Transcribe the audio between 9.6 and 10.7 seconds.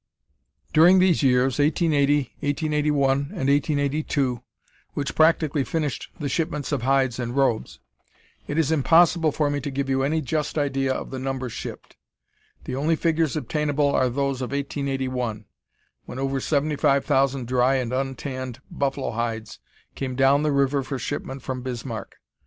to give you any just